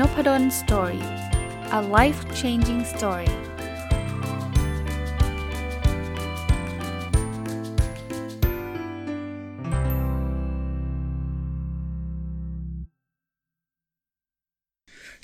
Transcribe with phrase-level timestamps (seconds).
[0.00, 1.04] n o p ด d o สตอรี่
[1.78, 3.30] a life changing story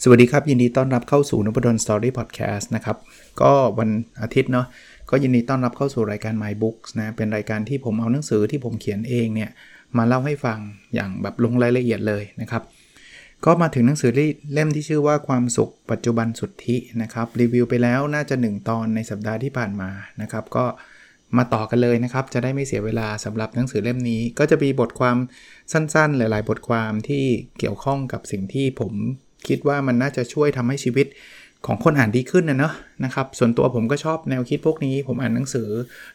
[0.02, 2.96] สวัสดีครับ ยินดีต้อนรับเข้าสู่นพดล Story Podcast นะครับ
[3.41, 3.91] ก็วัน
[4.23, 4.66] อาทิตย์เนาะ
[5.11, 9.51] ก็ยินดีต้อนรับเข้าสู่รายการ My Books นะเป็นรายการที่ผมเอาหนังสือที่ผมเขียนเองเนี่ย
[9.96, 10.59] มาเล่าให้ฟัง
[10.95, 12.65] อย่างแบบลงรายละเอียดเลยนะครับ
[13.45, 14.12] ก็มาถึงหนังสือ
[14.52, 19.91] เล่มที่ชื่อว่าความสุขปัจจุบันสุทธินะครับ รีวิวไปแล้วน่าจะ 1 ตอนในสัปดาห์ที่ผ่านมา
[20.23, 20.65] นะครับ ก็
[21.37, 25.16] มาต่อกันเลยนะครับ จะได้ไม่เสียเวลาสำหรับหนังสือเล่มนี้ ก็จะมีบทความ
[25.73, 27.24] สั้นๆ หลาย ๆ บทความที่
[27.59, 28.92] เกี่ยวข้องกับสิ่งที่ผม
[29.48, 31.06] คิดว่ามันน่าจะช่วยทำให้ชีวิต
[31.66, 35.68] ของคนอ่านดีขึ้นนะเนาะนะครับ ส่วนตัวผมก็ชอบแนวคิดพวกนี้ ผมอ่านหนังสือ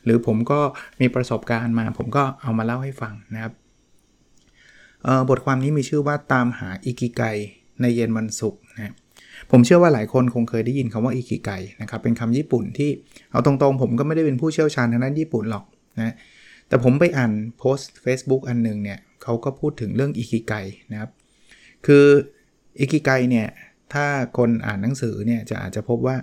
[0.03, 0.59] หรือผมก็
[1.02, 3.53] มีประสบการณ์มา ผมก็เอามาเล่าให้ฟังนะครับ
[5.30, 7.23] บทความนี้มีชื่อว่าตามหาอิกิไก
[7.81, 8.94] ในเย็นวันศุกร์นะ
[9.52, 12.89] ผมเชื่อว่าหลายคนคงเคยได้ยินคำว่าอิกิไกนะครับเป็นคำญี่ปุ่นที่
[13.31, 15.66] เอาตรงๆ ผมก็ไม่ได้เป็นผู้เชี่ยวชาญทางด้านญี่ปุ่นหรอก
[16.00, 16.14] นะ
[16.67, 20.54] แต่ผมไปอ่านโพสต์ Facebook อันนึงเนี่ยเขาก็พูดถึงเรื่องอิกิไก
[20.92, 21.11] นะครับ
[21.86, 22.06] คือ
[22.80, 23.48] อิกิไกเนี่ย
[23.94, 26.17] ถ้าคนอ่านหนังสือเนี่ยจะอาจจะพบว่า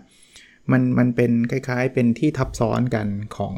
[0.70, 3.54] มันมันเป็นคล้ายๆ เป็นที่ทับซ้อนกันของ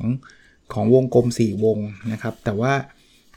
[0.72, 1.78] ของวงกลม 4 วง
[2.12, 2.72] นะครับ แต่ว่า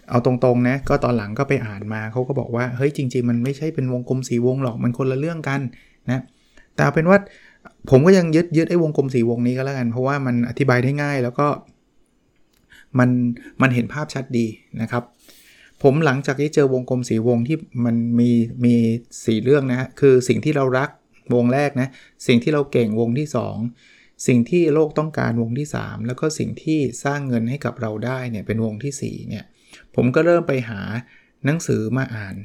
[0.10, 5.62] เอาตรงๆนะก็ตอนหลังก็ไปอ่านมาเขาก็บอกว่าเฮ้ยจริง ๆ มันไม่ใช่เป็นวงกลมสีวงหรอกมันคนละเรื่องกัน
[6.10, 6.24] นะ
[6.76, 7.18] แต่เป็นว่า
[7.90, 11.48] ผมก็ยังยึดยึดไอ้วงกลมสีวงนี้ก็แล้วกัน เพราะว่ามันอธิบายได้ง่ายแล้วก็
[13.00, 13.10] มัน
[13.62, 14.48] มันเห็นภาพชัดดี
[14.82, 15.04] นะครับ
[15.84, 18.30] ผมหลังจากที่เจอวงกลมสีวงที่มันมี
[18.66, 18.76] มี
[19.26, 20.90] สีเรื่องนะฮะคือสิ่งที่เรารัก
[21.36, 21.90] วงแรกนะ
[22.28, 23.28] สิ่งที่เราเก่งวงที่
[23.76, 29.46] 2 สิ่งที่โลกต้องการวงที่ 3 แล้วก็สิ่งที่สร้างเงินให้กับเราได้เนี่ยเป็นวงที่4เนี่ย
[29.96, 30.80] ผมก็เริ่มไปหา
[31.46, 32.36] หนังสือมาอ่าน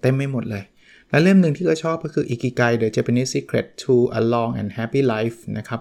[0.00, 0.64] เต็มไม่หมดเลย
[1.10, 5.80] และเล่มหนึ่งที่ก็ชอบก็คือ Ikigai The Japanese Secret to a Long and Happy Life นะครับ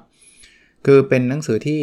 [0.86, 1.82] คือเป็นหนังสือที่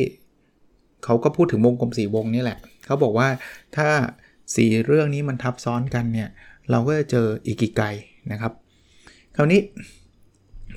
[1.05, 3.29] เขาก็พูดถึงวงกลมสีวงนี่แหละ เขาบอกว่า
[3.77, 3.89] ถ้า
[4.55, 6.29] สีเรื่องนี้มันทับซ้อนกันเนี่ย
[6.71, 7.83] เราก็จะเจออิกิไก
[8.33, 8.53] นะครับ
[9.37, 9.61] คราวนี้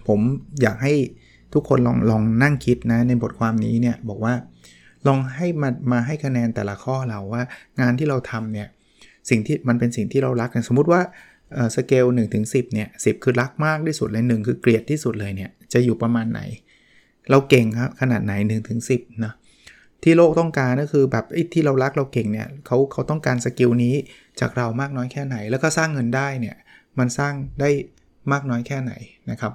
[0.08, 0.20] ผม
[0.62, 0.94] อยากให้
[1.54, 4.34] ทุกคนลองลองนั่งคิดนะในบทความนี้เนี่ยบอกว่า
[5.08, 7.44] ลองให้มามาให้คะแนนแต่ละข้อเราว่า
[7.80, 8.68] งานที่เราทำเนี่ย
[9.30, 11.02] สิ่งที่มันเป็นสิ่งที่เรารักสมมุติว่า
[11.76, 16.42] สเกล1ถึง10เนี่ยสิคือรักมากที่สุดเลย1คือเกลียดที่สุดเลยเนี่ยจะอยู่ประมาณไหน
[17.30, 19.34] เราเก่งครับขนาดไหน1ถึง10นะ
[20.04, 23.96] ที่โลกต้องการก็คือแบบที่เรารักเราเก่งเนี่ยเขาเขาต้องการ skill นี้
[24.40, 26.56] จากเรามากน้อยแค่ไหน แล้วก็สร้างเงินได้เนี่ย
[27.00, 27.70] มันสร้างได้
[28.32, 28.94] มากน้อยแค่ไหน
[29.32, 29.54] นะครับ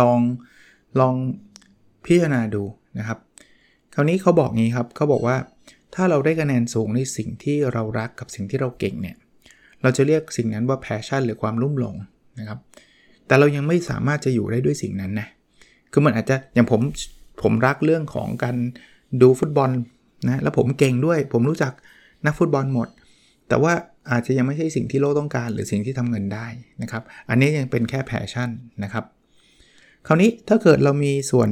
[0.00, 0.18] ลอง
[1.00, 1.14] ลอง
[2.04, 2.62] พิจารณาดู
[2.98, 3.18] นะครับ
[3.96, 5.36] คราวนี้เขาบอกงี้ครับเขาบอกว่า
[5.94, 9.16] ถ้าเราได้คะแนนสูงในสิ่งที่เรารักกับสิ่งที่เราเก่งเนี่ย
[9.82, 11.96] เราจะเรียกสิ่งนั้นว่า passion หรือความลุ่มหลง
[12.38, 12.58] นะครับ
[13.26, 15.28] แต่เรายังไม่สามารถจะอยู่ได้ด้วยสิ่งนั้นนะ
[15.92, 16.80] คือมันอาจจะอย่างผม
[17.42, 18.56] ผมรักเรื่องของการ
[19.22, 19.70] ดูฟุตบอล
[20.28, 21.72] นะแล้วผมเก่งด้วย ผมรู้จัก
[22.26, 22.88] นักฟุตบอลหมด
[23.48, 23.72] แต่ว่า
[24.10, 26.46] อาจจะยังไม่ใช่สิ่งที่โลกต้องการ หรือสิ่งที่ทำเงินได้
[26.82, 28.50] นะครับ อันนี้ยังเป็นแค่ passion
[28.82, 29.04] นะครับ
[30.06, 31.48] คราวนี้ถ้าเกิดเรามีส่วน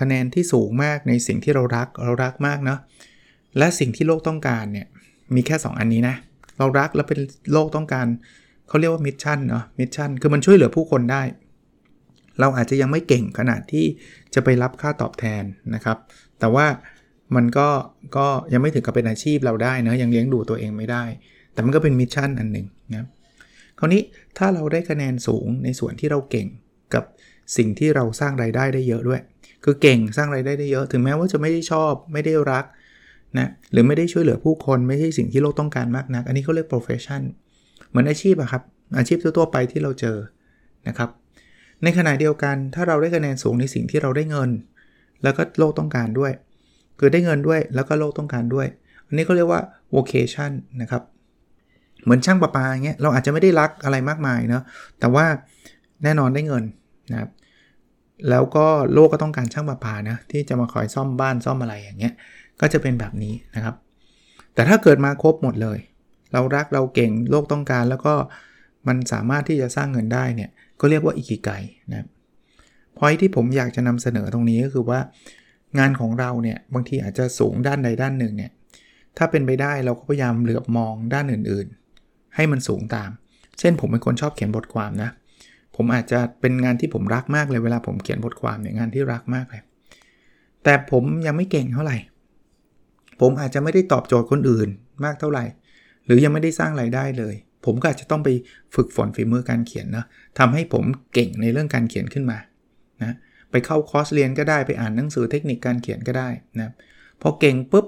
[0.00, 2.78] คะแนนที่สูงมากในสิ่งที่เรารักเรารักมากเนาะ
[3.58, 4.86] และสิ่งที่โลกต้องการเนี่ย
[5.34, 6.16] มีแค่ 2 อันนี้นะ
[6.58, 7.18] เรารักแล้วเป็น
[7.52, 8.06] โลกต้องการ
[8.68, 11.22] เขาเรียกว่า mission เนาะ mission คือมันช่วยเหลือผู้คนได้
[12.40, 13.86] เราอาจจะยังไม่เก่งขนาดที่
[14.34, 15.42] จะไปรับค่าตอบแทน
[15.74, 15.98] นะครับ
[16.38, 16.66] แต่ว่า
[17.36, 17.68] มันก็
[18.16, 21.04] ก็ยังไม่ถึงกับเป็นอาชีพเราได้นะยังเลี้ยงดูตัวเองไม่ได้
[21.52, 23.06] แต่มันก็เป็นมิชชั่นอันหนึ่งนะ
[23.78, 24.02] คราวนี้
[24.38, 26.46] ถ้าเราได้คะแนนสูงในส่วนที่เราเก่ง
[26.94, 27.04] กับ
[27.56, 29.20] สิ่งที่เราสร้างรายได้ได้เยอะด้วย
[29.64, 32.64] คือเก่งสร้างไรายได้ได้เยอะถึงแม้ว่าจะไม่ได้ชอบไม่ได้รัก
[33.38, 37.22] นะหรือไม่ได้ช่วยเหลือผู้คนไม่ใช่สิ่งที่โลกต้องการมากนัก อันนี้เขาเรียก profession
[37.88, 38.62] เหมือนอาชีพอะครับ
[38.98, 40.16] อาชีพทั่วไปที่เราเจอ
[40.88, 41.10] นะครับ
[41.82, 44.50] ในขณะเดียวกันถ้าเราได้คะแนนสูงในสิ่งที่เราได้เงิน
[45.22, 46.32] แล้วก็โลกต้องการด้วย
[46.98, 48.66] คือได้เงินด้วยแล้วก็โลกต้องการด้วย
[49.06, 49.60] อันนี้เขาเรียกว่า
[49.94, 50.50] vocation
[50.82, 51.02] นะครับ
[52.04, 54.62] เหมือนช่างประปาเงี้ยเราอาจจะไม่ได้รักอะไรมากมายเนาะ
[55.00, 55.26] แต่ว่า
[56.04, 56.64] แน่นอนได้เงิน
[57.10, 57.30] นะครับ
[58.30, 62.14] แล้วก็โลกก็ต้องการช่างประปานะที่จะมาคอยซ่อมบ้านซ่อมอะไรอย่างเงี้ย
[62.60, 63.74] ก็จะเป็นแบบนี้นะครับ
[64.54, 65.78] แต่ถ้าเกิดมาครบหมดเลย
[66.32, 68.14] เรารักเราเก่งโลกต้องการแล้วก็
[68.88, 70.50] มันสามารถที่จะสร้างเงินได้เนี่ย
[70.80, 71.50] ก็เรียกว่าอิกิไก
[71.90, 72.06] นะ
[72.96, 75.00] พอยที่ผมอยากจะนำเสนอตรงนี้ก็คือว่า
[75.78, 78.50] งานของเราเนี่ยบางทีอาจจะสูงด้านใดด้านหนึ่งเนี่ย
[79.16, 83.10] ถ้าเป็นไปได้เราก็พยายามเหลือบมองด้านอื่นๆ ให้มันสูงตาม
[83.58, 85.10] เช่นผมเป็นคนชอบเขียนบทความนะ
[85.76, 89.62] ผมอาจจะเป็นงานที่ผมรักมากเลยเวลาผมเขียนบทความเนี่ยงานที่รักมากเลย
[90.64, 91.96] แต่ผมยังไม่เก่งเท่าไหร่
[93.20, 94.68] ผมอาจจะไม่ได้ตอบโจทย์คนอื่น
[95.04, 95.44] มากเท่าไหร่
[96.06, 97.34] หรือยังไม่ได้สร้างไรายได้เลย
[97.64, 98.28] ผมก็อาจจะต้องไป
[98.74, 100.04] ฝึกฝนฝีมือการเขียนนะ
[100.38, 100.84] ทำให้ผม
[101.14, 102.38] เก่งในเรื่องการเขียนขึ้นมา
[103.02, 103.14] นะ
[103.50, 106.28] ไปเข้าคอร์สเรียนก็ได้ไปอ่านหนังสือเทคนิคการเขียนก็ได้
[106.60, 106.72] นะ
[107.22, 107.86] พอเก่งปุ๊บ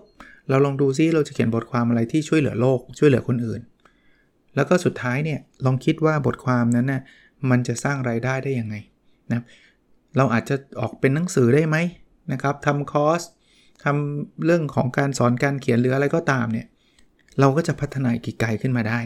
[0.48, 3.60] เราลองดูซิเราจะเขียนบทความอะไรที่ช่วยเหลือโลก ช่วยเหลือคนอื่น
[4.56, 7.00] แล้วก็สุดท้ายเนี่ยลองคิดว่าบทความนั้นนะ่ะ
[7.50, 8.76] มันจะสร้างรายได้ได้ยังไง
[9.32, 9.42] นะ
[10.16, 11.76] เราอาจจะออกเป็นหนังสือได้ไหม
[12.32, 13.22] นะครับทำคอร์ส
[13.84, 16.66] ทำเรื่องของการสอนการเขียนหรืออะไรก็ตามเนี่ย
[17.40, 19.00] เราก็จะพัฒนาอีกไกลขึ้นมาได้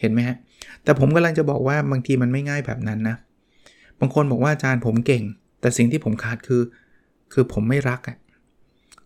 [0.00, 0.36] เห็นไหมฮะ
[0.84, 3.16] แต่ผมกำลังจะบอกว่าบางทีมันไม่ง่ายแบบนั้นนะ
[4.00, 5.22] บางคนบอกว่าอาจารย์ผมเก่ง
[5.60, 6.62] แต่สิ่งที่ผมขาดคือ
[7.32, 8.16] คือผมไม่รักอะ่ะ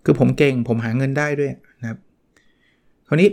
[0.04, 1.98] คือผมเก่งผมหาเงินได้ด้วยนะครับ
[3.08, 3.28] คราวนี้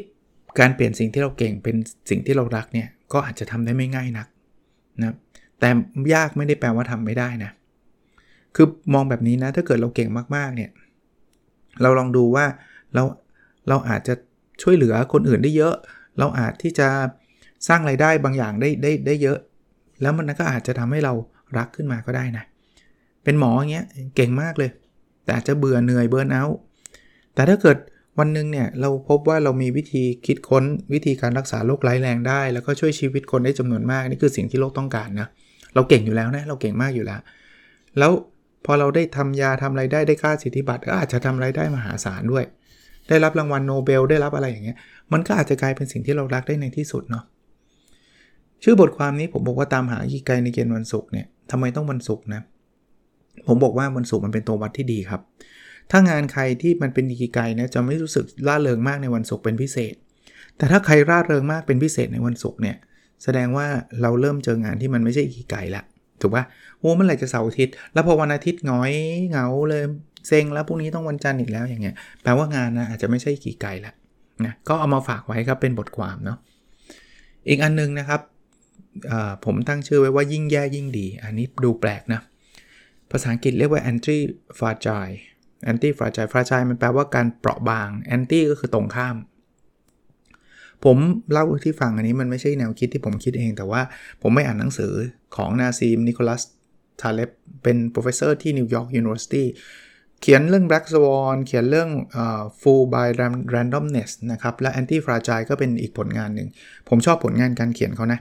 [0.59, 1.75] การเปลี่ยนสิ่งที่เราเก่งเป็น
[2.09, 4.27] สิ่งที่เรารักเนี่ย ก็อาจจะทำได้ไม่ง่ายนัก
[5.03, 5.13] นะ
[5.59, 5.69] แต่
[6.15, 7.51] ยากไม่ได้แปลว่าทำไม่ได้นะ
[8.55, 10.69] คือมองแบบนี้นะ ถ้าเกิดเราเก่งมากๆเนี่ย
[11.81, 12.45] เราลองดูว่า
[12.93, 13.03] เรา
[13.69, 14.13] เราอาจจะ
[14.61, 15.75] ช่วยเหลือคนอื่นได้เยอะ
[16.19, 16.87] เราอาจที่จะ
[17.67, 19.39] สร้างไรายได้บางอย่างได้ได้ได้เยอะ
[20.01, 21.13] แล้วมันก็อาจจะทำให้เรา
[21.57, 22.43] รักขึ้นมาก็ได้นะ
[23.23, 23.85] เป็นหมออย่างเงี้ย
[24.15, 24.71] เก่งมากเลย
[25.23, 26.45] แต่อาจจะเบื่อเหนื่อยเบิร์นเอา
[27.33, 27.77] แต่ถ้าเกิด
[28.19, 30.63] วันหนึ่งเนี่ยเราพบว่าเรามีวิธีคิดค้น
[30.93, 35.27] วิธีการรักษาโรคร้ายแรงได้ แล้วก็ช่วยชีวิตคนได้จำนวนมากนี่คือสิ่งที่โลกต้องการนะ
[35.75, 37.19] เราเก่งอยู่แล้วนะเราเก่งมากอยู่แล้ว
[37.99, 38.11] แล้ว
[38.65, 42.45] พอเราได้ทำยาทำอะไรได้ได้ค่าสิทธิบัตรก็อาจจะทำไรายได้มหาศาลด้วย
[43.09, 44.77] ได้รับรางวัลโนเบลได้รับอะไรอย่างเงี้ย
[45.13, 47.23] มันก็อาจจะกลายเป็นสิ่งที่เรารักได้ในที่สุดเนาะ
[48.63, 52.41] ชื่อบทความนี้ผมบอกว่าตามหาอีกไกในเกณฑ์วันศุกร์เนี่ยทำไมต้องวันศุกร์นะ
[53.47, 55.21] ผมบอกว่าวันศุกร์มันเป็นตัววัดที่ดีครับ
[55.91, 59.95] ถ้างานใครที่มันเป็นอีกไกนะจะไม่รู้สึกร่าเริงมากในวันศุกร์เป็นพิเศษ
[60.57, 62.77] แต่ถ้าใครร่าเริงมากเป็นพิเศษในวันศุกร์เนี่ย
[63.23, 63.67] แสดงว่า
[64.01, 65.83] เราเริ่มเจองานที่มันไม่ใช่อีกไกละ
[66.21, 66.43] ถูกปะ
[66.79, 68.93] โอ้เมื่อไหร่จะเสาร์อาทิตย์ แล้วพอวันอาทิตย์ง้อย
[69.29, 69.83] เหงาเลย
[70.27, 73.93] เซ็งแล้วพรุ่งนี้ต้องวันจันทร์อีกแล้วอย่างเงี้ยแปลว่างานนะอาจจะไม่ใช่กี่ไกลละ
[74.45, 76.37] นะก็เอามาฝากไว้ครับเป็นบทความเนาะ
[77.49, 78.21] อีกอันนึงนะครับ
[79.45, 82.21] ผมตั้งชื่อไว้ว่ายิ่งแย่ยิ่งดี อันนี้ดูแปลกนะ
[83.11, 84.17] ภาษาอังกฤษเรียกว่า anti
[84.59, 85.17] fragile
[85.71, 89.15] anti fragile fragile มันแปลว่าการเปราะบาง anti ก็คือตรงข้าม
[90.85, 90.97] ผม
[91.31, 93.81] เล่าให้ฟังอันนี้มันไม่ใช่แนวคิดที่ผมคิดเอง แต่ว่า
[94.21, 94.93] ผมไปอ่านหนังสือ
[95.35, 96.41] ของ Nassim Nicholas
[97.01, 97.29] Taleb
[97.63, 99.47] เป็น professor ที่ New York University
[100.21, 101.89] เขียนเรื่อง Black Swan เขียนเรื่อง
[102.61, 103.07] Fooled by
[103.53, 106.47] Randomness นะครับ และ Anti Fragile ก็เป็นอีกผลงานหนึ่ง
[106.89, 108.19] ผมชอบผลงานการเขียนเขานะ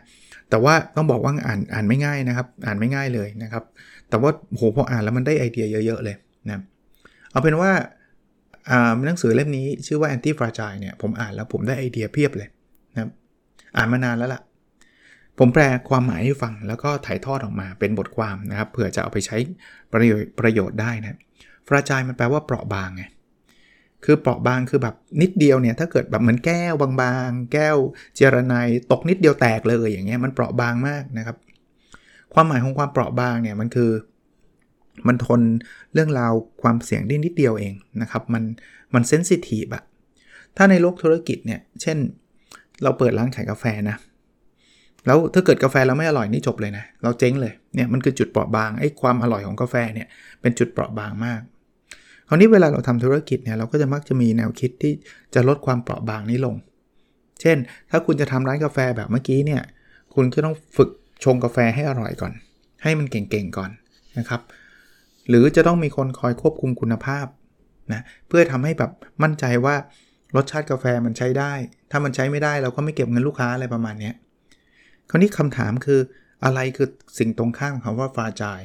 [0.50, 3.64] แต่ว่าต้องบอกว่าอ่านอ่านไม่ง่ายนะครับ อ่านไม่ง่ายเลยนะครับ
[4.08, 6.16] แต่ว่าโหพออ่านแล้วมันได้ไอเดียเยอะ ๆ เลย
[6.48, 6.60] นะ
[7.38, 7.72] เอาเป็นว่า
[9.06, 12.48] หนังสือเล่มนี้ชื่อว่า Anti Fragile เนี่ยผมอ่านแล้วผมได้ไอเดียเพียบเลย
[12.94, 13.10] นะ
[13.76, 14.40] อ่านมานานแล้วล่ะ
[15.38, 19.36] ผมแปลความหมายให้ฟังแล้วก็ถ่ายทอดออกมาเป็นบทความนะครับเผื่อจะเอาไปใช้
[19.92, 21.18] ประโยชน์ประโยชน์ได้นะ
[21.66, 23.02] ฟราจายมันแปลว่าเปราะบางไง
[24.04, 27.76] คือเปราะบางคือแบบนิดเดียวเนี่ยถ้าเกิดแบบเหมือนแก้วบางๆ แก้ว
[28.16, 28.54] เจรไน
[28.90, 31.36] ตกนิดเดียวแตกเลยอย่างเงี้ยมันเปราะบางมากนะครับ
[32.34, 33.90] ความหมายของความเปราะบางเนี่ยมันคือ
[35.08, 35.40] มันทน
[35.92, 38.42] เรื่องราวความเสี่ยงได้นิดเดียวเองนะครับ มัน
[38.94, 39.82] มันเซนซิทีฟอะ
[40.56, 41.98] ถ้าในโลกธุรกิจเนี่ย เช่น
[42.82, 43.96] เราเปิดร้านขายกาแฟนะ
[45.06, 50.06] แล้วถ้าเกิดกาแฟเราไม่อร่อยนี่จบเลยนะ เราเจ๊งเลย เนี่ยมันคือจุดเปราะบาง ไอ้ความอร่อยของกาแฟเนี่ย
[50.40, 51.40] เป็นจุดเปราะบางมาก
[52.28, 54.92] คราวนี้เวลาเราทำธุรกิจเนี่ยเราก็จะมักจะมีแนวคิดที่
[55.34, 56.56] จะลดความเปราะบางนี้ลง
[57.40, 57.56] เช่น
[57.90, 59.62] ถ้าคุณจะทำร้านกาแฟแบบเมื่อกี้เนี่ย
[60.14, 60.90] คุณก็ต้องฝึก
[61.24, 62.32] ชงกาแฟให้อร่อยก่อน
[62.82, 63.70] ให้มันเก่งๆก่อน
[64.18, 64.40] นะครับ
[65.28, 67.26] หรือจะต้องมีคนคอยควบคุมคุณภาพ
[67.92, 68.90] นะเพื่อทำให้แบบ
[69.22, 69.76] มั่นใจว่า
[70.36, 71.52] รสชาติกาแฟมันใช้ได้
[71.90, 74.12] ถ้ามันใช้ไม่ได้เราก็ไม่เก็บเงินลูกค้าอะไรประมาณนี้
[75.10, 76.00] คราวนี้คำถามคือ
[76.44, 78.60] อะไรคือสิ่งตรงข้ามของคำว่าฟาจาย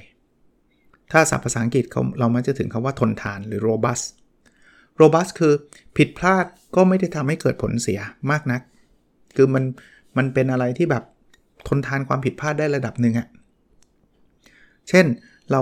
[1.12, 1.86] ถ้าศัพท์ภาษาอังกฤษ
[2.20, 4.06] เรามักจะถึงคำว่าทนทานหรือ robust
[5.02, 5.54] robust คือ
[5.98, 8.00] ผิดพลาดก็ไม่ได้ทำให้เกิดผลเสีย
[8.32, 8.62] มากนัก
[9.36, 9.64] คือมัน
[10.18, 11.04] มันเป็นอะไรที่แบบ
[11.68, 13.28] ทนทานความผิดพลาดได้ระดับหนึ่งอะ
[14.90, 15.06] เช่น
[15.52, 15.62] เรา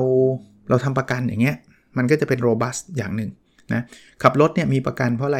[0.70, 1.56] เราทำประกันอย่างเงี้ย
[1.98, 3.30] มันก็จะเป็นโรบัสอย่างหนึ่ง
[3.74, 3.82] นะ
[4.22, 5.40] ขับรถเนี่ยมีประกันเพราะอะไร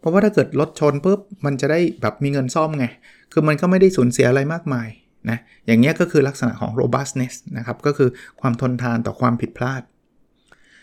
[0.00, 2.86] เพราะว่าถ้าเกิดรถชนปุ๊บมันจะได้แบบมีเงินซ่อมไง
[3.32, 4.88] คือมันก็ไม่ได้สูญเสียอะไรมากมาย
[5.30, 8.10] นะอย่างเงี้ยก็คือลักษณะของ robustness นะครับก็คือ
[8.40, 9.82] ความทนทานต่อความผิดพลาด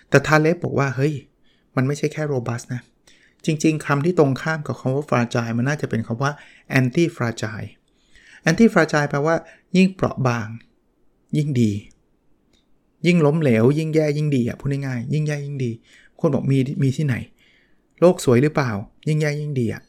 [0.09, 1.13] แต่ทาเลฟบอกว่าเฮ้ย
[1.75, 2.81] มันไม่ใช่แค่ robust นะ
[3.45, 6.31] จริง ๆคำที่ตรงข้ามกับคำว่า fragile มันน่าจะเป็นคำว่า
[6.79, 7.69] anti fragile
[8.49, 9.35] anti fragile แปลว่า
[9.77, 10.47] ยิ่งเปราะบาง
[11.37, 11.71] ยิ่งดี
[13.05, 15.71] ยิ่งล้มเหลว ยิ่งแย่ยิ่งดีอะพูดง่ายๆยิ่งแย่ยิ่งดี
[16.19, 17.15] คนบอกมีมีที่ไหน
[17.99, 18.71] โลกสวยหรือเปล่า
[19.07, 19.81] ยิ่งแย่ยิ่งดีอะ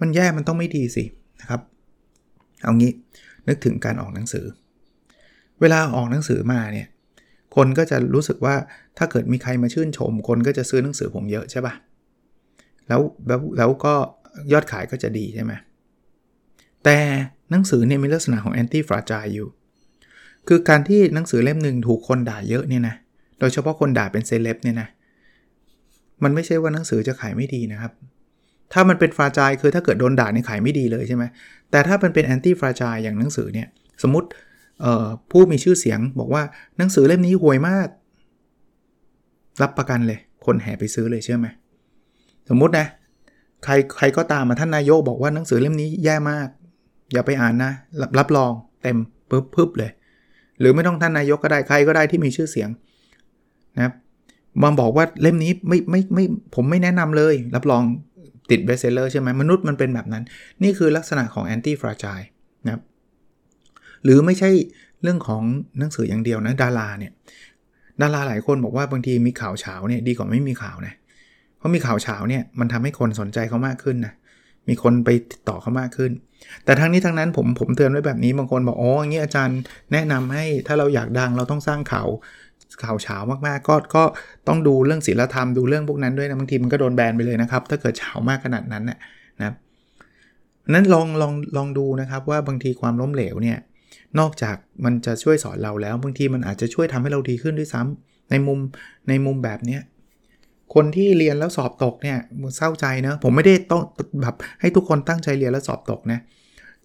[0.00, 1.04] มันแย่มันต้องไม่ดีสิ
[1.40, 1.60] นะครับ
[2.62, 2.92] เอางี้
[3.48, 4.44] นึกถึงการออกหนังสือ
[5.60, 6.88] เวลาออกหนังสือมาเนี่ย
[7.56, 8.54] คนก็จะรู้สึกว่า
[8.98, 11.74] ถ้าเกิดมีใครมาชื่นชม คนก็จะซื้อหนังสือผมเยอะใช่ปะ
[12.88, 13.94] แล้วแล้วแล้วก็
[14.52, 15.52] ยอดขายก็จะดีใช่ไหม
[16.84, 16.96] แต่
[17.50, 19.48] หนังสือเนี่ยมีลักษณะของแอนตี้ฟราจายอยู่
[20.48, 22.94] คือการที่หนังสือเล่มหนึ่งถูกคนด่าเยอะเนี่ยนะ
[23.38, 24.88] โดยเฉพาะคนด่าเป็นเซเลบเนี่ยนะ
[26.22, 27.92] มันไม่ใช่ว่าหนังสือจะขายไม่ดีนะครับ
[28.72, 31.24] ถ้ามันเป็นฟราจายคือถ้าเกิดโดนด่าเนี่ยขายไม่ดีเลยใช่ไหม
[31.70, 33.68] แต่ถ้ามันเป็นแอนตี้ฟราจายอย่างหนังสือเนี่ย
[34.02, 34.28] สมมติ
[35.30, 36.42] ผู้มีชื่อเสียงบอกว่า
[36.78, 37.88] หนังสือเล่มนี้ห่วยมาก
[39.62, 41.48] รับประกันเลย คนแห่ไปซื้อเลยเชื่อไหม
[42.48, 42.86] สมมตินะ
[43.64, 46.48] ใครใครก็ตามมาท่านนายกบอกว่าหนังสือเล่มนี้แย่มาก
[47.12, 48.96] อย่าไปอ่านนะรรับรองเต็ม
[49.30, 49.90] ปึ๊บปึ๊บเลย
[50.60, 52.68] หรือไม่ต้องท่านนายกก็ได้ใครก็ได้ที่มีชื่อเสียง
[53.76, 53.92] นะครับ
[54.62, 57.82] มาบอกว่าเล่มนี้ไม่ไม่ไม่ผมไม่แนะนำเลย รับรอง
[58.50, 60.24] ติด bestseller ใช่ไหมมนุษย์มันเป็นแบบนั้น
[60.62, 62.20] นี่คือลักษณะของ anti fragile
[62.66, 62.82] นะครับ
[64.04, 64.50] หรือไม่ใช่
[65.02, 65.42] เรื่องของ
[65.78, 67.12] หนังสืออย่างเดียวนะดาราเนี่ย
[68.02, 70.94] ดาราหลายคนบอกว่าบางทีมีข่าวฉาวเนี่ยดีกว่าไม่มีข่าวนะ
[71.58, 74.12] เพราะมีข่าวฉาวเนี่ยมันทำให้คนสนใจเขามากขึ้นนะ
[74.68, 76.12] มีคนไปติดต่อเขามากขึ้น
[76.64, 79.58] แต่ทั้งนี้ทั้งนั้นผมผมเตือนไว้แบบนี้บางคนบอกอ๋ออย่างนี้อาจารย์
[79.92, 82.08] แนะนำให้ถ้าเราอยากดังเราต้องสร้างข่าว
[82.82, 83.16] ข่าวเช้า
[83.46, 84.04] มากๆ ก็ก็
[84.48, 88.98] ต้องดูเรื่องศีลธรรมดูเรื่องพวกนั้นด้วยนะบางทีมันก็โดนแบนไปเลยนะครับ ถ้าเกิดเช้ามากขนาดนั้นนะ
[89.38, 89.54] นะ
[90.74, 93.58] นั้นลองลองลองดูนะครับว่าบางทีความล้มเหลวเนี่ย
[94.18, 98.58] นอกจากมันจะช่วยสอนเราแล้ว บางทีมันอาจจะช่วยทำให้เราดีขึ้นด้วยซ้ำในมุม
[99.08, 99.80] ในมุมแบบเนี้ย
[100.74, 102.18] คนที่เรียนแล้วสอบตกเนี่ย
[102.56, 103.82] เศร้าใจนะผมไม่ได้ต้อง
[104.22, 106.18] แบบให้ทุกคนตั้งใจเรียนแล้วสอบตกนะ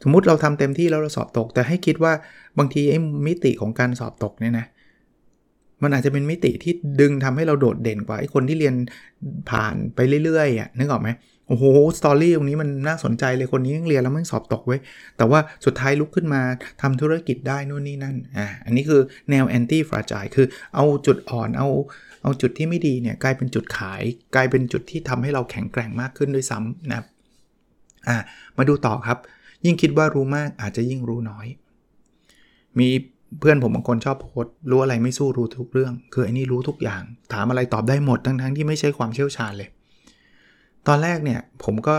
[0.04, 2.14] สมมุติเราทำเต็มที่แล้วเราสอบตก แต่ให้คิดว่า
[2.58, 4.66] บางทีไอ้มิติของการสอบตกเนี่ยนะ
[5.84, 8.76] มันอาจจะเป็นมิติที่ดึงทำให้เราโดดเด่นกว่าไอ้คนที่เรียน
[9.50, 11.10] ผ่านไปเรื่อยๆอะนึกออกไหม
[11.48, 11.64] โอ้โห
[12.00, 14.78] สตอรี่ตรงนี้มันน่าสนใจเลยคนนี้ยังเรียนแล้วไม่สอบตกไว้
[15.18, 16.42] แต่ว่าสุดท้ายลุกขึ้นมา
[16.82, 21.68] ทำธุรกิจได้นู่นนี่นั่นอ่าอันนี้คือแนวแอนตี้ฟราจายคือเอาจุดอ่อนเอา
[22.22, 24.04] เอาจุดที่ไม่ดีเนี่ยกลายเป็นจุดขาย
[24.36, 27.06] กลายเป็นจุดที่ทำให้เราแข็งแกร่งมากขึ้นด้วยซ้ำนะครับ
[28.08, 28.18] อ่า
[28.58, 29.18] มาดูต่อครับ
[29.66, 31.48] ยิ่งคิดว่ารู้มากอาจจะยิ่งรู้น้อย
[32.80, 32.90] มี
[33.40, 39.70] เพื่อนผมบางคนชอบโพสรู้อะไรไม่สู้รู้ทุกเรื่อง คือไอ้นี่รู้ทุกอย่าง ถามอะไรตอบได้หมดทั้งๆที่ไม่ใช่ความเชี่ยวชาญเลย
[40.88, 41.96] ตอนแรกเนี่ยผมก็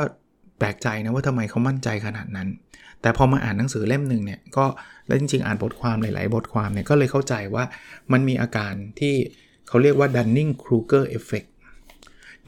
[0.58, 2.48] แปลกใจนะว่าทำไมเขามั่นใจขนาดนั้น
[3.02, 4.64] แต่พอมาอ่านหนังสือเล่มหนึ่งเนี่ยก็
[5.06, 7.64] แล้วจริงๆ อ่านบทความหลาย ๆ บทความเนี่ยก็เลยเข้าใจว่า
[8.12, 9.14] มันมีอาการที่
[9.68, 11.48] เขาเรียกว่า Dunning-Kruger effect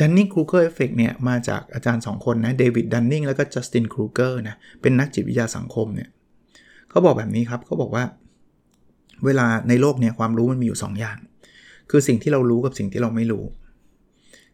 [0.00, 6.08] Dunning-Kruger effect เนี่ยมาจากอาจารย์ 2 คนนะเดวิดดันนิงแล้วก็จัสตินครูเกอร์นะเป็นนักจิตวิทยาสังคมเนี่ย
[6.90, 8.04] เขาบอกแบบนี้ครับเขาบอกว่า
[9.24, 11.18] เวลาในโลกเนี่ยความรู้มันมีอยู่ 2 อย่าง
[11.90, 13.44] คือสิ่งที่เรารู้กับสิ่งที่เราไม่รู้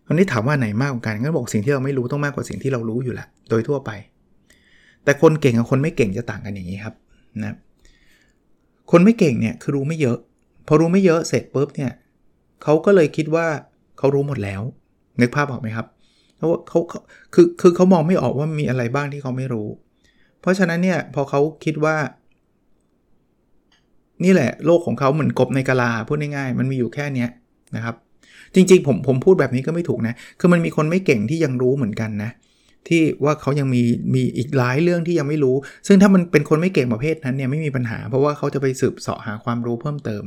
[0.06, 3.90] คราวนี้ถามว่าไหนมากกว่ากันก็บอกสิ่งที่เราไม่รู้ต้องมากกว่าสิ่งที่เรารู้อยู่แล้วโดยทั่วไป
[5.04, 6.94] แต่คนเก่งกับคนไม่เก่งจะต่างกันอย่างนี้ครับ
[7.42, 7.56] นะ
[8.90, 10.18] คนไม่เก่งเนี่ยคือรู้ไม่เยอะ
[10.66, 11.90] พอรู้ไม่เยอะเสร็จปุ๊บเนี่ย
[12.62, 13.46] เขาก็เลยคิดว่า
[13.98, 14.62] เขารู้หมดแล้ว
[15.20, 15.86] นึกภาพออกไหมครับ
[16.36, 16.80] เพราะว่าเขา
[17.34, 19.68] คือคือเขามองไม่ออกว่ามีอะไรบ้างที่เขาไม่รู้
[20.40, 21.96] เพราะฉะนั้นเนี่ยพอเขาคิดว่า
[24.24, 27.26] นี่แหละ โลกของเขาเหมือนกบในกะลาพูดง่ายๆมันมีอยู่แค่นี้
[27.76, 27.94] นะครับ
[28.54, 32.30] จริงๆ ผมผมพูดแบบนี้ก็ไม่ถูกนะ คือมันมีคนไม่เก่งที่ยังรู้เหมือนกันนะ
[32.88, 33.82] ที่ว่าเขายังมี
[34.14, 40.24] มีอีกหลายเรื่องที่ยังไม่รู้ ซึ่งถ้ามันเป็นคนไม่เก่งประเภทนั้นเนี่ยไม่มีปัญหา เพราะว่าเขาจะไปสืบเสาะหาความรู้เพิ่มเติม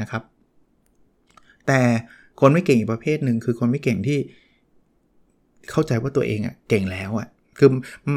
[0.00, 0.22] นะครับ
[1.66, 1.80] แต่
[2.40, 4.18] คนไม่เก่งอีกประเภทหนึ่งคือคนไม่เก่งที่
[5.70, 7.68] เข้าใจว่าตัวเองอะ่ะเก่งแล้วอะ่ะคือ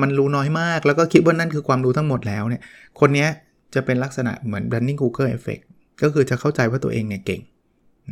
[0.01, 2.61] มันรู้น้อยมากแล้วก็คิดว่านั่นคือความรู้ทั้งหมดแล้วเนี่ย
[2.99, 3.27] คนนี้
[3.75, 5.63] จะเป็นลักษณะเหมือน Dunning Kruger effect
[6.01, 7.41] ก็คือจะเข้าใจว่าตัวเองเนี่ยเก่ง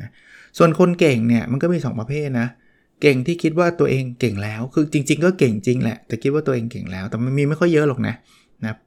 [0.01, 0.09] นะ
[0.57, 2.47] ส่วนคนเก่งเนี่ยมันก็มี 2 ประเภทนะ
[3.01, 8.15] เก่งที่คิดว่าตัวเองเก่งแล้ว คือจริง ๆ ก็เก่งจริงแหละ แต่คิดว่าตัวเองเก่งแล้ว แต่มันมีไม่ค่อยเยอะหรอกนะ
[8.63, 8.77] นะ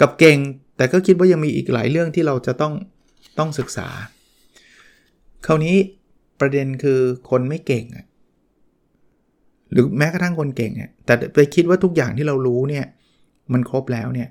[0.00, 0.38] กับเก่ง
[0.76, 2.72] แต่ก็คิดว่ายังมีอีกหลายเรื่องที่เราจะต้อง
[3.38, 3.88] ต้องศึกษา
[5.46, 5.76] คราวนี้
[6.40, 7.00] ประเด็นคือ
[7.30, 7.84] คนไม่เก่ง
[9.72, 12.84] หรือแม้กระทั่งคนเก่งอะแต่ไปคิดว่าทุกอย่างที่เรารู้เนี่ย
[13.52, 14.28] มันครบแล้วเนี่ย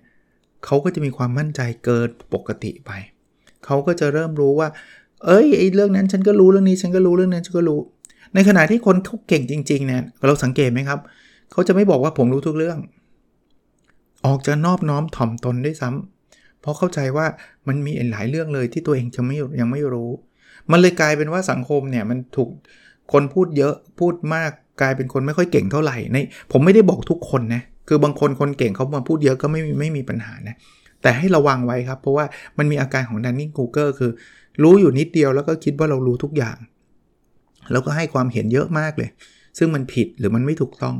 [0.66, 2.92] เขาก็จะมีความมั่นใจเกินปกติไป
[3.66, 4.68] เขาก็จะเริ่มรู้ว่า
[5.26, 7.80] เอ้ยไอ้เรื่องนั้นฉันก็รู้เรื่องนี้ฉันก็รู้เรื่องนั้นฉันก็รู้
[8.34, 11.00] ในขณะที่คนเขาเก่งจริงๆเนี่ยเราสังเกตไหมครับ
[11.52, 12.78] เขาจะไม่บอกว่าผมรู้ทุกเรื่อง
[14.26, 17.26] ออกจะนอบน้อมถ่อมตนด้วยซ้ำเพราะเข้าใจว่า
[17.68, 20.12] มันมีหลายเรื่องเลยที่ตัวเองจะไม่ยังไม่รู้
[20.72, 22.50] มันเลยกลายเป็นว่าสังคมเนี่ยมันถูก
[23.14, 26.18] คนพูดเยอะพูดมากกลายเป็นคนไม่ค่อยเก่งเท่าไหร่ใน
[26.52, 30.56] ผมไม่ได้บอกทุกคนนะคือบางคนคนเก่งเขามาพูดเยอะก็ไม่มีไม่มีปัญหานะ
[31.02, 32.26] แต่ให้ระวังไว้ครับ เพราะว่า
[32.58, 34.12] มันมีอาการของดันนิงกูเกอร์คือ
[34.64, 36.58] รู้อยู่นิดเดียวแล้วก็คิดว่าเรารู้ทุกอย่าง
[37.72, 39.10] แล้วก็ให้ความเห็นเยอะมากเลย
[39.58, 40.96] ซึ่งมันผิดหรือมันไม่ถูกต้อง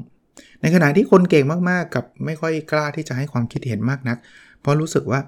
[0.62, 4.18] ในขณะที่คนเก่งมากๆ กับไม่ค่อยกล้าที่จะให้ความคิดเห็นมากนัก
[4.62, 5.20] เพราะรู้สึกว่า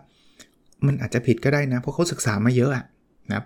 [0.85, 2.85] มันอาจจะผิดก็ได้นะ เพราะเขาศึกษามาเยอะอะ
[3.29, 3.45] นะครับ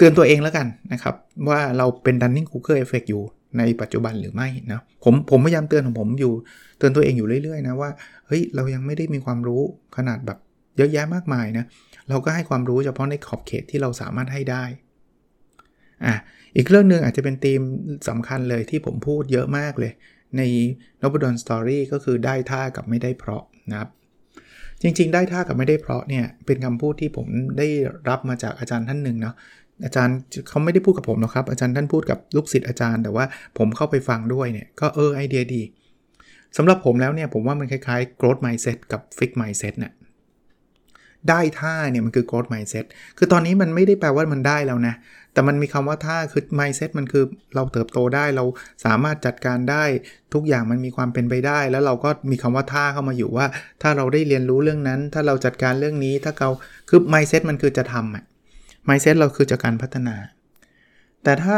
[0.00, 1.14] เตือนตัวเองแล้วกันนะครับ
[1.48, 3.22] ว่าเราเป็น Dunning Kruger effect อยู่
[3.58, 6.32] ในปัจจุบันหรือไม่นะผมผมพยายามเตือนของผมอยู่
[6.78, 7.90] เตือนตัวเองอยู่เรื่อยๆนะว่า
[8.26, 9.62] เฮ้ยเรายังไม่ได้มีความรู้
[9.96, 10.38] ขนาดแบบ
[10.76, 11.64] เยอะแยะมากมายนะ
[12.08, 14.64] เราก็ให้ความรู้เฉพาะในขอบเขตที่เราสามารถให้ได้
[16.04, 16.14] อะ
[16.56, 17.60] อีกเรื่องหนึ่งอาจจะเป็นธีม
[18.08, 19.92] สำคัญเลยที่ผมพูดเยอะมากเลย
[20.36, 20.42] ใน
[21.00, 23.90] นบดอนสตอรี่ก็คือได้ท่ากับไม่ได้เพราะนะครับ
[24.82, 27.26] จริงๆ ได้ท่ากับไม่ได้เพราะเนี่ยเป็นคำพูดที่ผม
[27.58, 27.68] ได้
[28.08, 29.34] รับมาจากอาจารย์ท่านหนึ่งเนาะ
[29.84, 30.16] อาจารย์
[30.48, 33.24] เขาไม่ได้พูดกับผมนะครับ อาจารย์ท่านพูดกับลูกศิษย์อาจารย์ แต่ว่า
[33.58, 35.62] ผมเข้าไปฟังด้วยเนี่ย ก็เออไอเดียดี
[36.56, 39.92] สำหรับผมแล้วเนี่ยผมว่ามันคล้ายๆ growth mindset กับ fix mindset เนี่ย
[41.28, 42.84] ได้ท่าเนี่ยมันคือ growth mindset
[43.18, 44.94] คือตอนนี้มันไม่ได้แปลว่ามันได้แล้วนะ
[45.32, 48.44] แต่มันมีคำว่าท่าคือ mindset มันคือเราเติบโตได้เรา
[48.84, 49.84] สามารถจัดการได้
[50.34, 53.46] ทุกอย่างมันมีความเป็นไปได้ แล้วเราก็มีคำว่าท่าเข้ามาอยู่ว่า
[53.82, 56.50] ถ้าเราได้เรียนรู้เรื่องนั้น ถ้าเราจัดการเรื่องนี้ถ้าเรา
[56.88, 58.24] คือ mindset มันคือจะทำอะ
[58.88, 60.16] mindset เราคือจากการพัฒนา
[61.24, 61.56] แต่ถ้า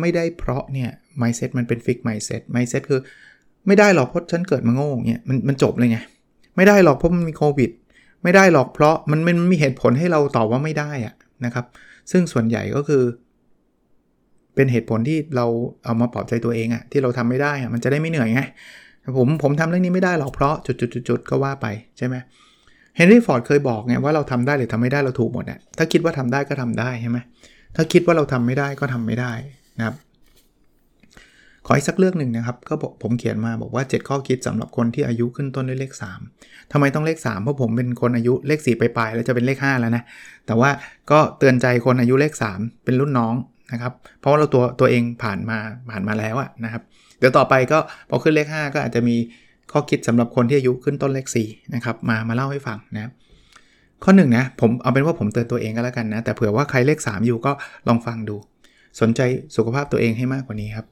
[0.00, 3.00] ไม่ได้เพราะเนี่ย mindset มันเป็น fix mindset mindset คือ
[3.66, 5.98] ไม่ได้หรอกเพราะฉันเกิดมาโง่เนี่ยมันมันจบเลยไง
[6.56, 7.70] ไม่ได้หรอกเพราะมันมีโควิด
[8.22, 11.66] ไม่ได้หรอกเพราะมันมันมีเหตุผลให้เราตอบว่าไม่ได้อะนะครับ
[12.10, 13.02] ซึ่งส่วนใหญ่ก็คือ
[14.54, 15.46] เป็นเหตุผลที่เรา
[15.84, 18.42] เอามาปลอบใจตัวเองอะที่เราทำไม่ได้อะมันจะได้ไม่เหนื่อยไง
[19.16, 21.66] ผมผมทำเรื่องนี้ไม่ได้หรอกเพราะจุดๆๆก็ว่าไป
[21.98, 27.18] ใช่ไหมเฮนรี่ฟอร์ดเคยบอกไงว่าเราทำได้หรือทำไม่ได้เราถูกหมดอะถ้าคิดว่าทำได้ก็ทำได้ใช่ไหม
[27.76, 29.32] ถ้าคิดว่าเราทำไม่ได้ก็ทำไม่ได้
[29.78, 29.96] นะครับ
[31.66, 35.92] ขออีกสักเรื่องหนึ่งนะครับ ก็บอกผมเขียนมาบอกว่า 7 ข้อคิดสำหรับคนที่อายุขึ้นต้นด้วยเลข
[36.32, 40.02] 3ทำไมต้องเลข 3 เพราะผมเป็นคนอายุเลข 4 ไปลายๆแล้วจะเป็นเลข 5 แล้วนะ
[40.46, 40.70] แต่ว่า
[41.10, 43.34] ก็เตือนใจคนอายุเลข 3 เป็นรุ่นน้อง
[43.72, 45.58] นะครับ เพราะว่าเราตัวตัวเองผ่านมา
[45.90, 46.82] ผ่านมาแล้วอะนะครับ
[47.18, 47.78] เดี๋ยวต่อไปก็
[48.08, 49.16] พอขึ้นเลข 5 ก็อาจจะมี
[49.72, 53.10] ข้อคิดสำหรับคนที่อายุขึ้นต้นเลข4นะครับมามาเล่าให้ฟังนะ
[54.04, 57.52] ข้อหนึ่งนะผมเอาเป็นว่าผมเตือนตัวเองก็แล้วกันนะแต่เผื่อว่าใครเลข 3 อยู่ก็
[57.88, 58.36] ลองฟังดู
[59.00, 59.20] สนใจ
[59.56, 60.86] สุขภาพตัวเองให้มากกว่านี้ครับ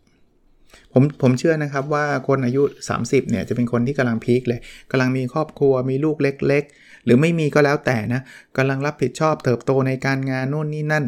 [0.92, 2.62] ผมผมเชื่อนะครับว่าคนอายุ
[2.96, 8.20] 30เนี่ยจะเป็นคนที่กำลังพีคเลยกำลังมีครอบครัวมีลูกเล็ก ๆ หรือไม่มีก็แล้วแต่นะ
[8.56, 11.04] กำลังรับผิดชอบเติบโตในการงานโน่นนี่นั่น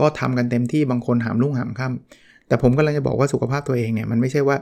[0.00, 4.56] ก็ทำกันเต็มที่บางคนหามลุ่งหามค่ำแต่ผมกำลังจะบอกว่าสุขภาพตัวเองเนี่ยมันไม่ใช่ว่า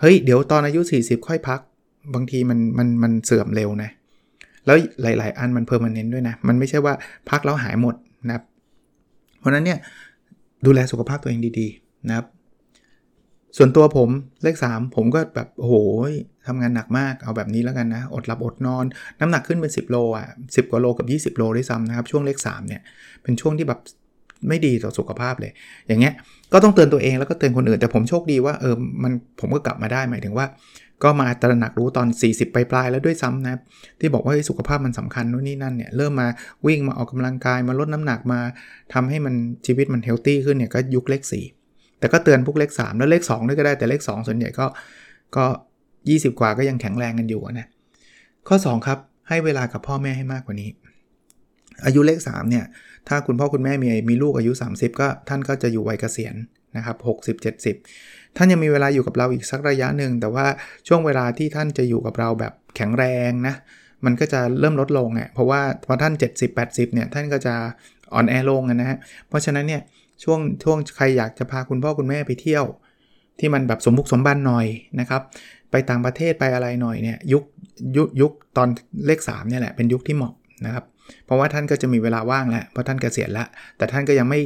[0.00, 1.60] เฮ้ยเดี๋ยวตอนอายุ 40 ค่อยพัก
[2.14, 3.90] บางทีมันมันมันเสื่อมเร็วนะ
[4.66, 6.94] แล้วหลาย ๆ อันมันเพอร์มานเนนต์ด้วยนะ มันไม่ใช่ว่า
[7.30, 7.94] พักแล้วหายหมด
[8.26, 8.44] นะครับ
[9.38, 9.78] เพราะนั้นเนี่ย
[10.66, 12.26] ดูแลสุขภาพตัวเองดี ๆ นะครับ
[13.56, 14.08] ส่วนตัวผม
[14.42, 15.74] เลข 3 ผมก็แบบโอ้โห
[16.46, 18.84] ทำงานหนักมากเอาแบบนี้แล้วกันนะ อดหลับอดนอน
[19.20, 22.82] น้ำหนักขึ้นเป็น 10 โลอะสิกว่าโลกับ 20 โลด้วยซ้ำนะครับ ช่วงเลข 3 เนี่ย
[23.22, 23.80] เป็นช่วงที่แบบ
[24.48, 25.52] ไม่ดีต่อสุขภาพเลย
[25.86, 26.14] อย่างเงี้ย
[26.52, 30.46] ก็ต้องเตือนตัวเองแล้วก็เตือนคนอื่น แต่ผมโชคดีว่าเออ มันผมก็กลับมาได้หมายถึงว่า
[31.04, 33.56] ก็มาตระหนักรู้ตอน 40 ปลายๆแล้วด้วยซ้ำนะ
[34.00, 36.28] ที่บอกว่าสุขภาพมันสำคัญนู่นนี่นั่นเนี่ยเริ่มมา
[36.66, 38.40] วิ่งมาออกกำลังกายมาลดน้ำหนักมา
[38.94, 39.34] ทำให้มัน
[39.66, 41.22] ชีวิตมันเฮลตี้ขึ้นเนี่ยก็ยุคเลข
[41.60, 44.66] 4 แต่ก็เตือนพวกเลข 3 แล้วเลข2ด้วยก็ได้แต่เลข 2 ส่วนใหญ่ก็
[45.36, 45.44] ก็
[45.92, 47.68] 20 กว่าก็ยังแข็งแรงกันอยู่นะ
[48.48, 50.70] ข้อ 2 ครับ ให้เวลากับพ่อแม่ให้มากกว่านี้
[51.84, 52.64] อายุเลข 3 เนี่ย
[53.08, 56.34] ถ้าคุณพ่อคุณแม่มีมีลูกอายุ 30 ก็ท่านก็จะอยู่วัยเกษียณ
[56.76, 60.46] นะครับ60 70 ท่านยังมีเวลาอยู่กับเราอีกสักระยะหนึ่ง แต่ว่า
[60.88, 63.54] ช่วงเวลาที่ท่านจะอยู่กับเราแบบแข็งแรงนะ
[64.04, 67.54] มันก็จะเริ่มลดลงอะเพราะว่าพอท่าน 70 80เนี่ยท่านก็จะ
[68.14, 68.98] อ่อนแอลงนะฮะ
[69.28, 69.82] เพราะฉะนั้นเนี่ย
[70.24, 72.64] ช่วงช่วงใครอยากจะพาคุณพ่อคุณแม่ไปเที่ยว
[73.38, 74.66] ที่มันแบบสมบุกสมบันหน่อย
[75.00, 75.22] นะครับ
[75.70, 77.42] ไปต่างประเทศไปอะไรหน่อยเนี่ยยุค
[77.96, 78.68] ยุคยุคตอน
[79.06, 80.34] เลข3เนี่ยแหละเป็นยุคที่เหมาะ
[80.66, 80.84] นะครับ
[81.24, 84.40] เพราะว่าท่านก็จะมีเวลาว่างแล้วเพราะท่านเกษียณแล้วแต่ท่านก็ยังไม่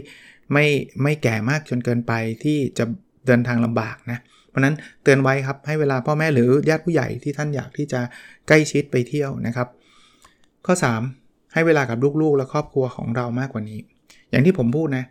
[0.52, 0.66] ไม่
[1.02, 2.12] ไม่แก่มากจนเกินไป
[2.44, 2.84] ที่จะ
[3.26, 8.00] เดินทางลำบากนะ เพราะนั้นเตือนไว้ครับให้เวลาพ่อแม่หรือญาติผู้ใหญ่ที่ท่านอยากที่จะ
[8.48, 9.68] ใกล้ชิดไปเที่ยวนะครับ
[10.66, 10.74] ข้อ
[11.14, 13.78] 3 ให้เวลากับลูกๆ และครอบครัวของเรามากกว่านี้
[14.30, 15.04] อย่างที่ผมพูดนะ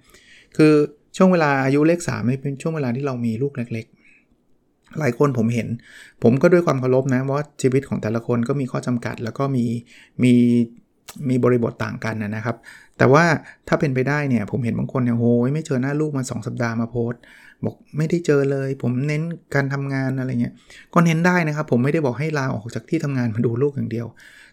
[0.57, 0.73] คือ
[1.17, 5.67] ช่วงเวลาอายุเลข3เป็นช่วงเวลาที่เรามีลูกเล็กๆ หลายคนผมเห็น
[6.23, 9.65] ผมก็ด้วยความเคารพนะว่าชีวิตของแต่ละคนก็มีข้อจำกัด แล้วก็มี
[10.23, 10.33] มี
[11.29, 12.57] มีบริบทต่างกันนะครับ
[12.97, 13.23] แต่ว่า
[13.67, 17.13] ถ้าเป็นไปได้เนี่ยผมเห็นบางคนเนี่ยโอ้ยไม่เจอหน้าลูกมา 2 สัปดาห์มาโพส
[17.65, 19.21] บอกไม่ได้เจอเลย ผมเน้น
[19.55, 20.53] การทำงานอะไรเงี้ย
[20.93, 24.07] ก็เน้นได้นะครับ ผมไม่ได้บอกให้ลาออกจากที่ทำงานมาดูลูกอย่างเดียว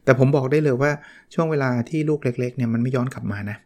[0.05, 0.91] แต่ผมบอกได้เลยว่า
[1.35, 3.57] ช่วงเวลาที่ลูกเล็ก ๆ เนี่ยมันไม่ย้อนกลับมานะ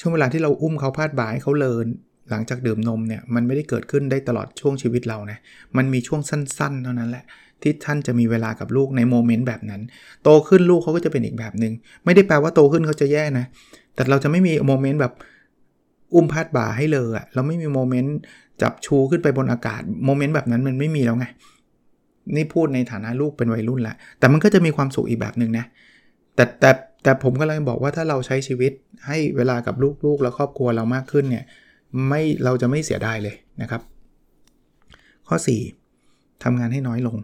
[0.00, 1.86] ช่วงเวลาที่เราอุ้มเขาพาดบ่าให้เขาเรอ
[2.30, 5.38] หลังจากดื่มนมเนี่ยมันไม่ได้เกิดขึ้นได้ตลอดช่วงชีวิตเรานะ
[5.76, 7.24] มันมีช่วงสั้นๆ เท่านั้นแหละ
[7.62, 9.82] ที่ท่านจะมีเวลากับลูกใน moment แบบนั้น
[10.22, 11.72] โตขึ้นลูกเขาก็จะเป็นอีกแบบหนึ่ง
[12.04, 13.46] ไม่ได้แปลว่าโตขึ้นเขาจะแย่นะ
[13.94, 15.12] แต่เราจะไม่มี moment แบบ
[16.16, 18.16] อุ้มพาดบ่าให้เรออะเราไม่มี moment
[18.62, 21.26] จับชูขึ้นไปบนอากาศ moment แบบนั้นมันไม่มีแล้วไง
[22.36, 25.64] นี่พูดในฐานะลูกเป็นวัยรุ่นแหละแต่มันก็จะมีความสุขอีกแบบหนึ่งนะ
[26.34, 26.70] แต่แต่
[27.02, 28.72] แต่ผมก็เลยบอกว่าถ้าเราใช้ชีวิต
[29.06, 29.74] ให้เวลากับ
[30.04, 31.44] ลูกๆ และครอบครัวเรามากขึ้นเนี่ย
[32.08, 33.82] ไม่เราจะไม่เสียดายเลยนะครับ
[35.28, 35.36] ข้อ
[35.90, 37.16] 4ทำงานให้น้อยลง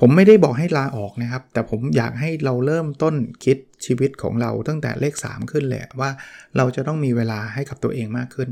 [0.00, 6.10] ผมไม่ได้บอกให้ลาออกนะครับ แต่ผมอยากให้เราเริ่มต้นคิดชีวิตของเราตั้งแต่เลข 3 ขึ้นเลยว่า
[6.56, 8.48] เราจะต้องมีเวลาให้กับตัวเองมากขึ้น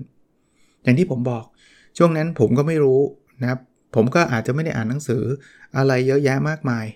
[0.82, 1.44] อย่างที่ผมบอก
[1.98, 3.00] ช่วงนั้นผมก็ไม่รู้
[3.40, 3.60] นะครับ
[3.94, 5.22] ผมก็อาจจะไม่ได้อ่านหนังสือ
[5.76, 6.86] อะไรเยอะแยะมากมาย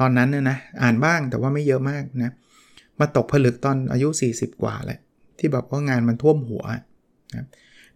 [0.00, 2.32] ตอนนั้นนะนะอ่านบ้างแต่ว่าไม่เยอะมากนะ
[3.00, 4.98] มาตกผลึกตอนอายุ 40 กว่าแหละ
[5.38, 6.64] ที่แบบว่างานมันท่วมหัว
[7.34, 7.44] นะ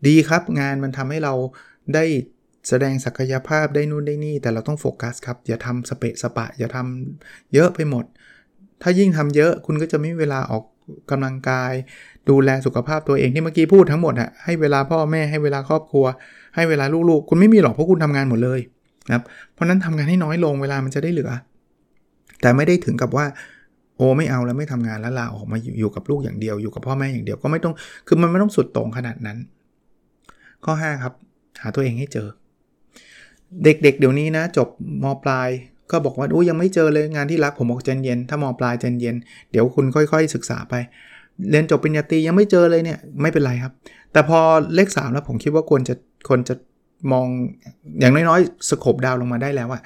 [0.06, 1.34] ดีครับงานมันทำให้เรา
[1.94, 2.04] ได้
[2.68, 8.04] แสดงศักยภาพได้นู่นได้นี่ แต่เราต้องโฟกัสครับ อย่าทำสเปะสปะ อย่าทำเยอะไปหมด
[8.82, 10.64] ถ้ายิ่งทำเยอะคุณก็จะไม่มีเวลาออก
[11.10, 11.72] กำลังกาย
[12.28, 16.04] ดูแลสุขภาพตัวเองที่เมื่อกี้พูดทั้งหมดอะให้เวลาพ่อแม่ให้เวลาครอบครัว
[16.54, 18.60] ให้เวลาลูกๆ คุณไม่มีหรอกเพราะคุณทำงานหมดเลย
[19.08, 21.30] นะครับเพราะนั้นทำงานให้น้อยลงเวลามันจะได้เหลือ
[22.40, 23.26] แต่ไม่ได้ถึงกับว่า
[23.96, 27.74] โอ้ไม่เอาแล้วไม่ทำงานแล้วลาออกมาอยู่กับลูกอย่างเดียวอยู่กับพ่อแม่อย่างเดียวก็ไม่ต้อง
[28.06, 29.38] คือมันไม่ต้องสุดโต่งขนาดนั้น
[30.64, 31.14] ข้อ 5 ครับ
[31.62, 32.28] หาตัวเองให้เจอ
[33.64, 34.68] เด็กๆเดี๋ยวนี้นะ จบ
[35.04, 35.48] มปลาย
[35.90, 39.16] ก็บอกว่าโอ้ยังไม่เจอเลยงานที่รักผมบอกเจเย็น ถ้ามปลายเจเย็น
[39.50, 40.74] เดี๋ยวคุณค่อยๆ ศึกษาไป
[41.50, 43.72] เรียนจบปริญญาตรียังไม่เจอเลยเนี่ยไม่เป็นไรครับ
[44.12, 44.40] แต่พอ
[44.74, 45.94] เลข 3 แล้วผมคิดว่าควรจะ
[46.28, 46.54] ควรจะ
[47.12, 47.26] มอง
[48.00, 49.82] อย่างน้อยๆสโคบดาวลงมาได้แล้วอะ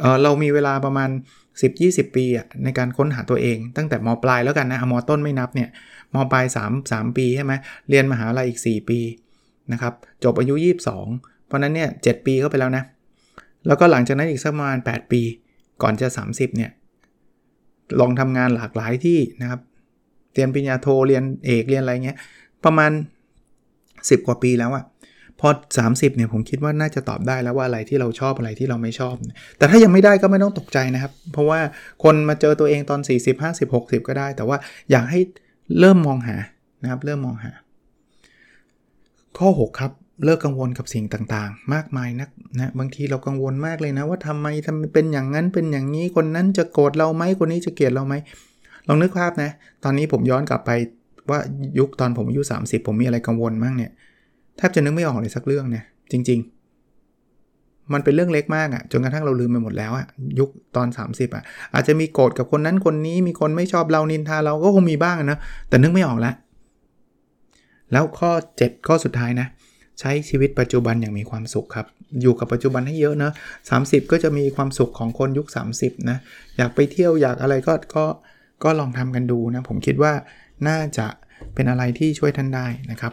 [0.00, 1.10] เออเรามีเวลาประมาณ
[1.62, 5.68] 10-20 ปีอะในการค้นหาตัวเอง ตั้งแต่มปลายแล้วกันนะมต้นไม่นับเนี่ย
[6.14, 7.52] มปลาย 3 3 ปีใช่ไหม
[7.88, 9.00] เรียนมหาลัยอีก 4 ปี
[9.72, 9.94] นะครับ
[10.24, 10.54] จบอายุ
[10.96, 12.84] 22 เพราะนั้นเนี่ย7ปีเข้าไปแล้วนะ
[13.66, 15.22] แล้วก็หลังจากนั้นอีกสักประมาณ 8 ปี
[15.82, 16.70] ก่อนจะ 30เนี่ย
[18.00, 19.60] ลองทำงานหลากหลายที่นะครับ
[20.32, 22.18] เรียนปริญญาโทเรียนเอกเรียนอะไรเงี้ย
[22.64, 22.90] ประมาณ
[23.60, 24.84] 10 กว่าปีแล้วอะ
[25.40, 25.48] พอ
[25.84, 29.14] 30เนี่ยผมคิดว่าน่าจะตอบได้แล้วว่าอะไรที่เราชอบอะไรที่เราไม่ชอบ
[29.58, 31.60] แต่ถ้ายังไม่ได้ก็ไม่ต้องตกใจนะครับ เพราะว่า
[32.04, 34.56] คนมาเจอตัวเองตอน 40 50 60 ก็ได้ แต่ว่า
[34.90, 35.20] อยากให้
[35.80, 36.36] เริ่มมองหา
[36.82, 37.52] นะครับ เริ่มมองหา
[39.38, 39.92] ข้อ 6 ครับ
[40.24, 42.28] เลิกกังวลกับสิ่งต่างๆ มากมายนัก
[42.60, 48.14] นะบางทีเรากังวลมากเลยนะ ว่าทำไมทำเป็นอย่างนั้นเป็นอย่างนี้คนนั้นจะโกรธเราไหมคนนี้จะเกลียดเราไหม
[48.88, 49.50] ลองนึกภาพนะ
[49.84, 50.70] ตอนนี้ผมย้อนกลับไป
[51.30, 51.38] ว่า
[51.78, 53.90] ยุคตอนผมอายุ30 ผมมีอะไรกังวลบ้างเนี่ย
[54.56, 60.06] แทบจะนึกไม่ออกเลยสักเรื่องเนี่ยจริง ๆ มันเป็นเรื่องเล็กมากอะ่ะจนกระทั่งเราลืมไปหมดแล้วอะ่ะ
[60.38, 61.42] ยุคตอน 30อะ่ะ
[61.74, 66.34] อาจจะมีโกรธกับคนนั้นคนนี้มีคนไม่ชอบเรานินทาเราก็คงมีบ้างนะแต่นึกไม่ออกแล้ว
[67.92, 69.46] แล้วข้อ 7 ข้อสุดท้ายนะ
[70.00, 71.86] ใช้ชีวิตปัจจุบันอย่างมีความสุขครับ
[72.22, 73.30] อยู่กับปัจจุบันให้เยอะนะ
[73.70, 75.46] 30 ก็จะมีความสุขของคนยุค
[75.78, 76.18] 30 นะ
[76.56, 78.04] อยากไปเที่ยวอยากอะไรก็ก็
[78.64, 80.12] ก็ลองทำกันดูนะ ผมคิดว่า
[80.68, 81.06] น่าจะ
[81.54, 83.12] เป็นอะไรที่ช่วยท่านได้นะครับ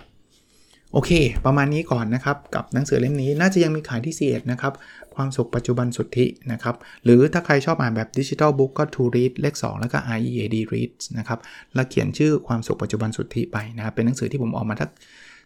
[0.94, 1.12] โอเค
[1.46, 4.74] ประมาณนี้ก่อนนะครับ กับหนังสือเล่มนี้น่าจะยังมีขายที่ c ีนะครับ
[5.15, 11.39] ความสุขปัจจุบันสุทธินะครับ หรือถ้าใครชอบอ่านแบบดิจิทัลบุ๊กก็ to read เลข 2 แล้วก็ IEAD reads นะครับ
[11.74, 14.89] แล้วเขียนชื่อความสุขปัจจุบันสุทธิไปนะครับเป็นหนังสือที่ผมออกมาทัก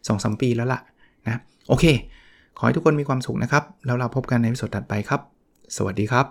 [0.08, 0.82] สองสมปีแล้วล่ะ
[1.28, 1.38] นะ
[1.70, 1.86] โอเค
[2.58, 5.22] ขอให้ทุกคนมีความสุขนะครับ แล้วเราพบกันในวิดีโอถัดไปครับ
[5.76, 6.26] สวัสดีครับ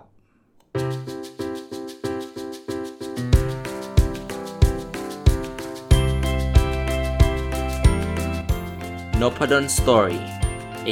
[9.21, 10.21] n o p a d o n Story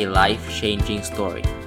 [0.01, 1.62] a life changing story